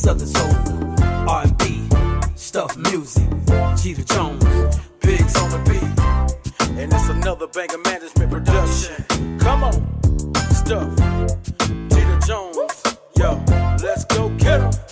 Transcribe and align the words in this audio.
Southern 0.00 0.28
soul, 0.28 0.54
R&B, 1.28 1.86
stuff 2.34 2.74
music, 2.78 3.28
Jeter 3.76 4.02
Jones, 4.02 4.42
Pigs 5.00 5.36
on 5.36 5.50
the 5.50 5.58
beat, 5.68 6.78
and 6.80 6.90
it's 6.90 7.08
another 7.10 7.46
Banger 7.48 7.76
Management 7.84 8.30
production. 8.32 9.38
Come 9.40 9.62
on, 9.62 9.74
stuff, 10.52 10.88
Jeter 11.90 12.18
Jones, 12.26 12.82
yo, 13.18 13.44
let's 13.82 14.06
go 14.06 14.30
get 14.38 14.62
'em. 14.62 14.89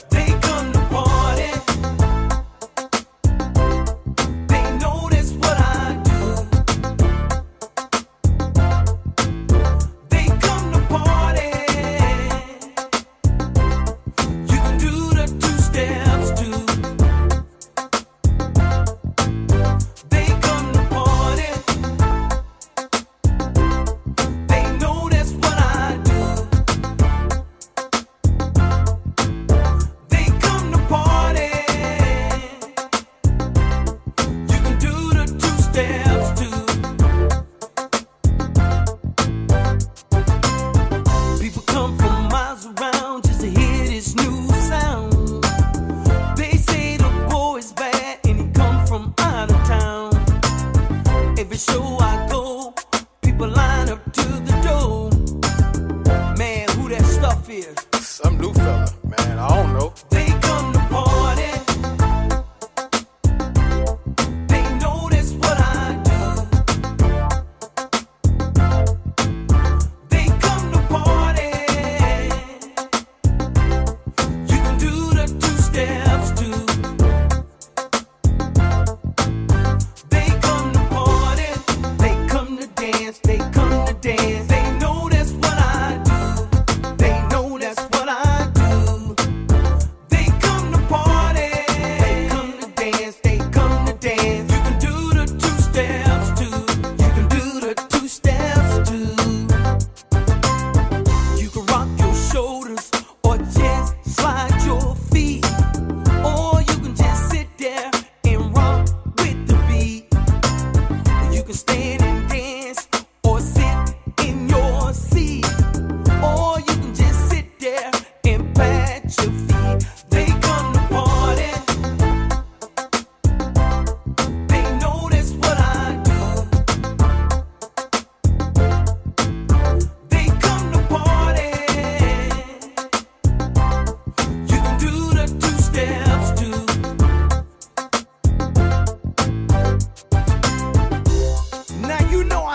is 43.99 44.15
new. 44.15 44.48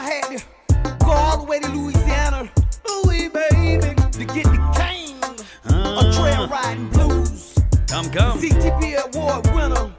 I 0.03 0.05
had 0.05 0.37
to 0.37 1.05
go 1.05 1.11
all 1.11 1.37
the 1.37 1.45
way 1.45 1.59
to 1.61 1.69
Louisiana, 1.69 2.51
Louis 2.85 3.29
baby, 3.29 3.95
to 3.95 4.25
get 4.25 4.43
the 4.43 4.59
Kang 4.75 5.15
uh, 5.63 6.11
trail 6.11 6.49
riding 6.49 6.89
blues. 6.89 7.55
Come, 7.87 8.09
come. 8.11 8.37
CTP 8.37 8.97
award 8.97 9.47
winner. 9.55 9.95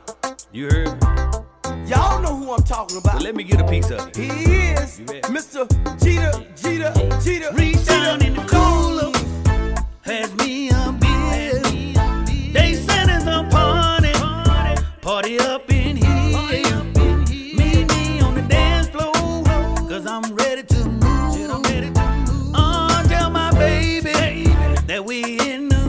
You 0.52 0.68
heard 0.68 0.92
me. 0.92 1.88
Y'all 1.88 2.20
know 2.20 2.36
who 2.36 2.52
I'm 2.52 2.62
talking 2.64 2.98
about. 2.98 3.14
Well, 3.14 3.22
let 3.22 3.34
me 3.34 3.44
get 3.44 3.62
a 3.62 3.66
piece 3.66 3.90
of 3.90 4.06
it. 4.08 4.16
He 4.16 4.28
is 4.28 5.00
Mr. 5.30 5.66
Jeter, 5.98 6.52
Jeter, 6.54 6.92
Jeter. 7.22 7.54
Reach 7.54 7.86
down 7.86 8.22
in 8.22 8.34
the 8.34 8.53
No. 25.56 25.83